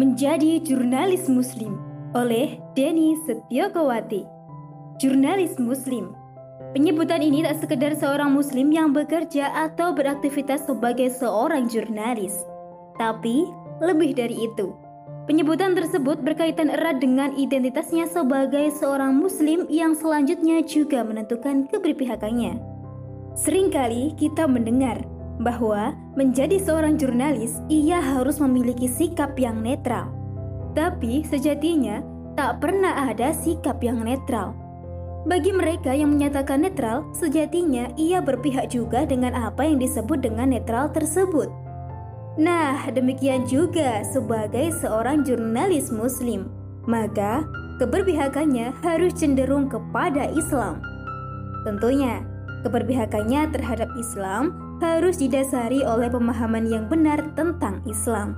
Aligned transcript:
Menjadi 0.00 0.64
Jurnalis 0.64 1.28
Muslim 1.28 1.76
oleh 2.16 2.56
Denny 2.72 3.20
Setiokowati. 3.20 4.24
Jurnalis 4.96 5.60
Muslim 5.60 6.16
Penyebutan 6.72 7.20
ini 7.20 7.44
tak 7.44 7.60
sekedar 7.60 7.92
seorang 7.92 8.32
muslim 8.32 8.72
yang 8.72 8.96
bekerja 8.96 9.52
atau 9.52 9.92
beraktivitas 9.92 10.64
sebagai 10.64 11.12
seorang 11.12 11.68
jurnalis, 11.68 12.32
tapi 12.96 13.44
lebih 13.84 14.16
dari 14.16 14.48
itu. 14.48 14.72
Penyebutan 15.28 15.76
tersebut 15.76 16.24
berkaitan 16.24 16.72
erat 16.72 16.96
dengan 16.96 17.36
identitasnya 17.36 18.08
sebagai 18.08 18.72
seorang 18.72 19.12
muslim 19.12 19.68
yang 19.68 19.92
selanjutnya 19.92 20.64
juga 20.64 21.04
menentukan 21.04 21.68
keberpihakannya. 21.68 22.56
Seringkali 23.36 24.16
kita 24.16 24.48
mendengar 24.48 25.04
bahwa 25.44 25.92
menjadi 26.20 26.60
seorang 26.60 27.00
jurnalis 27.00 27.56
ia 27.72 27.96
harus 27.96 28.36
memiliki 28.36 28.84
sikap 28.84 29.32
yang 29.40 29.64
netral. 29.64 30.12
Tapi 30.76 31.24
sejatinya 31.24 32.04
tak 32.36 32.60
pernah 32.60 33.08
ada 33.08 33.32
sikap 33.32 33.80
yang 33.80 34.04
netral 34.04 34.60
bagi 35.28 35.52
mereka 35.52 35.92
yang 35.92 36.16
menyatakan 36.16 36.64
netral, 36.64 37.04
sejatinya 37.12 37.92
ia 38.00 38.24
berpihak 38.24 38.72
juga 38.72 39.04
dengan 39.04 39.36
apa 39.36 39.68
yang 39.68 39.76
disebut 39.76 40.24
dengan 40.24 40.48
netral 40.48 40.88
tersebut. 40.96 41.52
Nah, 42.40 42.88
demikian 42.88 43.44
juga 43.44 44.00
sebagai 44.00 44.72
seorang 44.80 45.20
jurnalis 45.20 45.92
Muslim, 45.92 46.48
maka 46.88 47.44
keberpihakannya 47.76 48.72
harus 48.80 49.12
cenderung 49.12 49.68
kepada 49.68 50.32
Islam. 50.32 50.80
Tentunya, 51.68 52.24
keberpihakannya 52.64 53.52
terhadap 53.52 53.92
Islam 54.00 54.56
harus 54.80 55.20
didasari 55.20 55.84
oleh 55.84 56.08
pemahaman 56.08 56.64
yang 56.66 56.88
benar 56.88 57.20
tentang 57.36 57.84
Islam. 57.84 58.34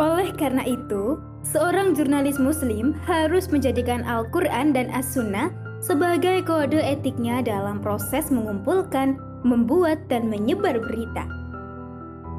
Oleh 0.00 0.32
karena 0.32 0.64
itu, 0.64 1.20
seorang 1.44 1.92
jurnalis 1.92 2.40
Muslim 2.40 2.96
harus 3.04 3.52
menjadikan 3.52 4.00
Al-Quran 4.06 4.72
dan 4.72 4.88
As-Sunnah 4.94 5.52
sebagai 5.84 6.44
kode 6.44 6.80
etiknya 6.80 7.44
dalam 7.44 7.80
proses 7.80 8.28
mengumpulkan, 8.28 9.16
membuat, 9.44 10.00
dan 10.12 10.28
menyebar 10.28 10.76
berita. 10.76 11.24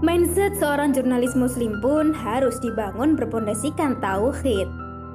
Mindset 0.01 0.57
seorang 0.57 0.97
jurnalis 0.97 1.37
muslim 1.37 1.77
pun 1.77 2.09
harus 2.09 2.57
dibangun 2.57 3.13
berpondasikan 3.13 4.01
tauhid. 4.01 4.65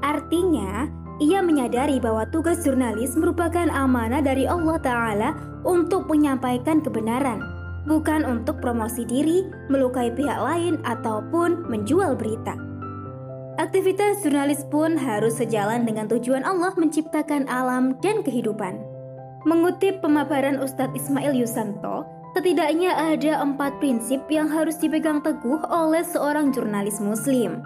Artinya, 0.07 0.87
ia 1.19 1.43
menyadari 1.43 1.99
bahwa 1.99 2.23
tugas 2.31 2.63
jurnalis 2.63 3.19
merupakan 3.19 3.67
amanah 3.67 4.23
dari 4.23 4.47
Allah 4.47 4.79
Ta'ala 4.79 5.31
untuk 5.67 6.07
menyampaikan 6.07 6.79
kebenaran, 6.79 7.43
bukan 7.87 8.27
untuk 8.27 8.59
promosi 8.59 9.07
diri, 9.07 9.47
melukai 9.71 10.13
pihak 10.13 10.37
lain, 10.43 10.83
ataupun 10.85 11.71
menjual 11.71 12.19
berita. 12.19 12.59
Aktivitas 13.57 14.21
jurnalis 14.21 14.69
pun 14.69 15.01
harus 15.01 15.41
sejalan 15.41 15.89
dengan 15.89 16.05
tujuan 16.13 16.45
Allah 16.45 16.77
menciptakan 16.77 17.49
alam 17.49 17.97
dan 18.05 18.21
kehidupan. 18.21 18.77
Mengutip 19.49 20.05
pemaparan 20.05 20.61
Ustadz 20.61 20.93
Ismail 20.93 21.33
Yusanto, 21.33 22.05
setidaknya 22.37 22.93
ada 22.93 23.41
empat 23.41 23.81
prinsip 23.81 24.21
yang 24.29 24.51
harus 24.53 24.77
dipegang 24.77 25.25
teguh 25.25 25.65
oleh 25.73 26.05
seorang 26.05 26.53
jurnalis 26.53 27.01
muslim. 27.01 27.65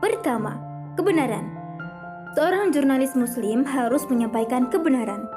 Pertama, 0.00 0.56
kebenaran. 0.96 1.52
Seorang 2.32 2.72
jurnalis 2.72 3.12
muslim 3.12 3.60
harus 3.68 4.08
menyampaikan 4.08 4.72
kebenaran. 4.72 5.28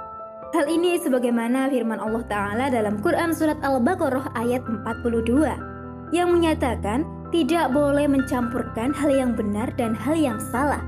Hal 0.50 0.66
ini 0.66 0.98
sebagaimana 0.98 1.70
firman 1.70 2.02
Allah 2.02 2.26
Ta'ala 2.26 2.66
dalam 2.74 2.98
Quran 3.06 3.38
Surat 3.38 3.62
Al-Baqarah 3.62 4.34
ayat 4.34 4.66
42 4.66 5.46
yang 6.10 6.34
menyatakan 6.34 7.06
tidak 7.30 7.70
boleh 7.70 8.10
mencampurkan 8.10 8.90
hal 8.90 9.14
yang 9.14 9.38
benar 9.38 9.70
dan 9.78 9.94
hal 9.94 10.18
yang 10.18 10.42
salah. 10.50 10.82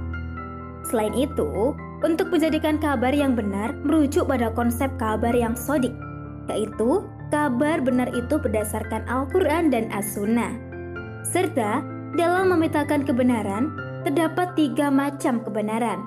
Selain 0.90 1.14
itu, 1.14 1.78
untuk 2.02 2.34
menjadikan 2.34 2.82
kabar 2.82 3.14
yang 3.14 3.38
benar 3.38 3.78
merujuk 3.86 4.26
pada 4.26 4.50
konsep 4.50 4.90
kabar 4.98 5.30
yang 5.30 5.54
sodik, 5.54 5.94
yaitu 6.50 7.06
kabar 7.30 7.78
benar 7.86 8.10
itu 8.18 8.42
berdasarkan 8.42 9.06
Al-Quran 9.06 9.70
dan 9.70 9.94
As-Sunnah. 9.94 10.58
Serta 11.22 11.86
dalam 12.18 12.50
memetakan 12.50 13.06
kebenaran, 13.06 13.70
terdapat 14.10 14.58
tiga 14.58 14.90
macam 14.90 15.38
kebenaran, 15.46 16.02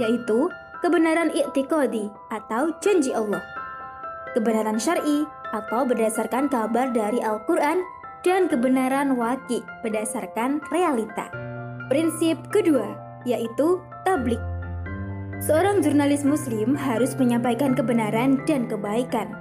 yaitu 0.00 0.48
kebenaran 0.84 1.32
iktikodi 1.32 2.12
atau 2.28 2.68
janji 2.84 3.16
Allah, 3.16 3.40
kebenaran 4.36 4.76
syari 4.76 5.24
atau 5.56 5.88
berdasarkan 5.88 6.52
kabar 6.52 6.92
dari 6.92 7.24
Al-Quran 7.24 7.80
dan 8.20 8.52
kebenaran 8.52 9.16
waki 9.16 9.64
berdasarkan 9.80 10.60
realita. 10.68 11.32
Prinsip 11.88 12.36
kedua 12.52 12.84
yaitu 13.24 13.80
tablik. 14.04 14.40
Seorang 15.40 15.80
jurnalis 15.80 16.20
muslim 16.20 16.76
harus 16.76 17.16
menyampaikan 17.16 17.72
kebenaran 17.72 18.44
dan 18.44 18.68
kebaikan. 18.68 19.32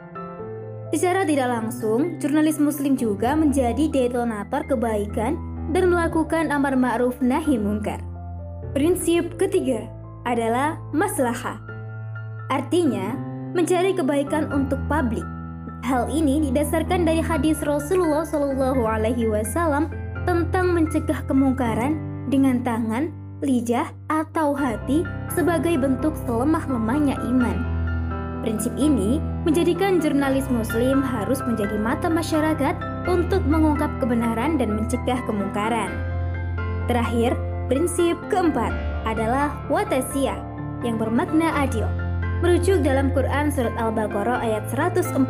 Secara 0.96 1.28
tidak 1.28 1.52
langsung, 1.52 2.16
jurnalis 2.24 2.56
muslim 2.56 2.96
juga 2.96 3.36
menjadi 3.36 3.92
detonator 3.92 4.64
kebaikan 4.64 5.36
dan 5.76 5.92
melakukan 5.92 6.56
amar 6.56 6.80
ma'ruf 6.80 7.20
nahi 7.20 7.60
mungkar. 7.60 8.00
Prinsip 8.72 9.36
ketiga 9.38 9.93
adalah 10.24 10.80
maslahah. 10.96 11.60
Artinya, 12.52 13.16
mencari 13.54 13.94
kebaikan 13.96 14.50
untuk 14.52 14.80
publik 14.90 15.24
Hal 15.84 16.08
ini 16.08 16.40
didasarkan 16.48 17.04
dari 17.04 17.20
hadis 17.20 17.60
Rasulullah 17.60 18.24
Shallallahu 18.24 18.88
Alaihi 18.88 19.28
Wasallam 19.28 19.92
tentang 20.24 20.72
mencegah 20.72 21.28
kemungkaran 21.28 22.00
dengan 22.32 22.64
tangan, 22.64 23.12
lidah, 23.44 23.92
atau 24.08 24.56
hati 24.56 25.04
sebagai 25.28 25.76
bentuk 25.76 26.16
selemah-lemahnya 26.24 27.20
iman. 27.28 27.58
Prinsip 28.48 28.72
ini 28.80 29.20
menjadikan 29.44 30.00
jurnalis 30.00 30.48
Muslim 30.48 31.04
harus 31.04 31.44
menjadi 31.44 31.76
mata 31.76 32.08
masyarakat 32.08 32.80
untuk 33.12 33.44
mengungkap 33.44 33.92
kebenaran 34.00 34.56
dan 34.56 34.80
mencegah 34.80 35.20
kemungkaran. 35.28 35.92
Terakhir, 36.88 37.36
prinsip 37.68 38.16
keempat 38.32 38.72
adalah 39.04 39.54
watasia 39.68 40.40
yang 40.84 41.00
bermakna 41.00 41.52
adil 41.56 41.88
merujuk 42.44 42.84
dalam 42.84 43.16
Quran 43.16 43.48
Surat 43.48 43.72
Al-Baqarah 43.80 44.44
ayat 44.44 44.68
143. 44.68 45.24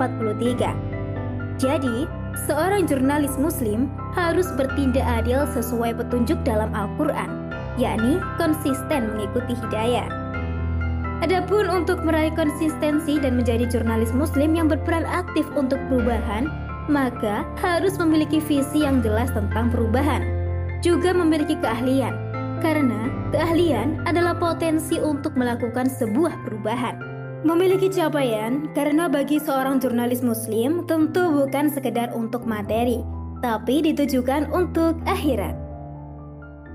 Jadi, 1.61 2.09
seorang 2.49 2.89
jurnalis 2.89 3.37
muslim 3.37 3.85
harus 4.17 4.49
bertindak 4.57 5.05
adil 5.05 5.45
sesuai 5.53 5.93
petunjuk 5.93 6.41
dalam 6.41 6.73
Al-Quran, 6.73 7.53
yakni 7.77 8.17
konsisten 8.41 9.13
mengikuti 9.13 9.53
hidayah. 9.53 10.09
Adapun 11.21 11.69
untuk 11.69 12.01
meraih 12.01 12.33
konsistensi 12.33 13.21
dan 13.21 13.37
menjadi 13.37 13.69
jurnalis 13.69 14.11
muslim 14.11 14.57
yang 14.57 14.65
berperan 14.65 15.05
aktif 15.05 15.45
untuk 15.53 15.77
perubahan, 15.87 16.49
maka 16.89 17.45
harus 17.61 17.95
memiliki 18.01 18.41
visi 18.41 18.83
yang 18.83 19.05
jelas 19.05 19.29
tentang 19.31 19.69
perubahan, 19.69 20.25
juga 20.81 21.13
memiliki 21.15 21.55
keahlian, 21.61 22.11
karena 22.63 23.11
keahlian 23.35 23.99
adalah 24.07 24.33
potensi 24.39 24.95
untuk 24.97 25.35
melakukan 25.35 25.91
sebuah 25.91 26.47
perubahan. 26.47 26.95
Memiliki 27.43 27.91
capaian 27.91 28.71
karena 28.71 29.11
bagi 29.11 29.35
seorang 29.35 29.83
jurnalis 29.83 30.23
muslim 30.23 30.87
tentu 30.87 31.27
bukan 31.27 31.67
sekedar 31.67 32.15
untuk 32.15 32.47
materi, 32.47 33.03
tapi 33.43 33.83
ditujukan 33.83 34.47
untuk 34.55 34.95
akhirat. 35.03 35.51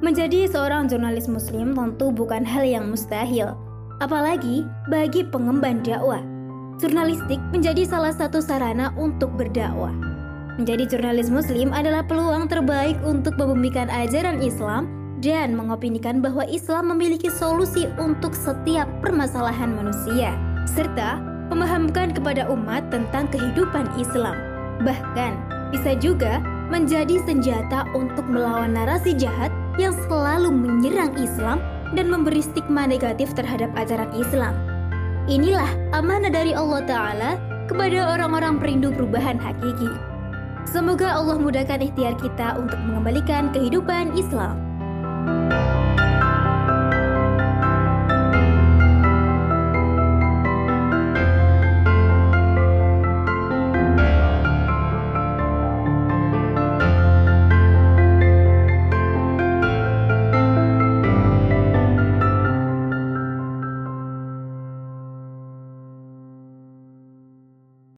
Menjadi 0.04 0.44
seorang 0.44 0.84
jurnalis 0.86 1.24
muslim 1.24 1.72
tentu 1.72 2.12
bukan 2.12 2.44
hal 2.44 2.68
yang 2.68 2.92
mustahil, 2.92 3.56
apalagi 4.04 4.68
bagi 4.92 5.24
pengemban 5.24 5.80
dakwah. 5.80 6.20
Jurnalistik 6.78 7.40
menjadi 7.50 7.88
salah 7.88 8.12
satu 8.12 8.38
sarana 8.38 8.92
untuk 9.00 9.34
berdakwah. 9.34 9.90
Menjadi 10.60 10.84
jurnalis 10.94 11.32
muslim 11.32 11.72
adalah 11.72 12.04
peluang 12.04 12.46
terbaik 12.46 13.00
untuk 13.02 13.34
membumikan 13.40 13.88
ajaran 13.90 14.38
Islam 14.44 14.97
dan 15.18 15.54
mengopinikan 15.54 16.22
bahwa 16.22 16.46
Islam 16.46 16.94
memiliki 16.94 17.30
solusi 17.30 17.90
untuk 17.98 18.34
setiap 18.34 18.86
permasalahan 19.02 19.74
manusia 19.74 20.34
serta 20.68 21.18
memahamkan 21.48 22.12
kepada 22.12 22.46
umat 22.52 22.92
tentang 22.92 23.26
kehidupan 23.32 23.88
Islam. 23.96 24.36
Bahkan 24.84 25.32
bisa 25.74 25.96
juga 25.98 26.38
menjadi 26.68 27.18
senjata 27.24 27.88
untuk 27.96 28.28
melawan 28.28 28.76
narasi 28.76 29.16
jahat 29.16 29.48
yang 29.80 29.96
selalu 30.06 30.52
menyerang 30.52 31.16
Islam 31.16 31.58
dan 31.96 32.12
memberi 32.12 32.44
stigma 32.44 32.84
negatif 32.84 33.32
terhadap 33.32 33.72
ajaran 33.80 34.12
Islam. 34.12 34.52
Inilah 35.28 35.68
amanah 35.96 36.32
dari 36.32 36.52
Allah 36.52 36.84
Ta'ala 36.84 37.30
kepada 37.68 38.16
orang-orang 38.16 38.60
perindu 38.60 38.92
perubahan 38.92 39.40
hakiki. 39.40 39.92
Semoga 40.68 41.16
Allah 41.16 41.40
mudahkan 41.40 41.80
ikhtiar 41.80 42.16
kita 42.20 42.60
untuk 42.60 42.76
mengembalikan 42.84 43.48
kehidupan 43.52 44.12
Islam. 44.16 44.67
you 45.28 45.57